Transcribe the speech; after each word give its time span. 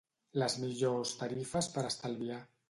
Les 0.43 0.55
millors 0.63 1.11
tarifes 1.19 1.69
per 1.77 1.85
estalviar 1.91 2.41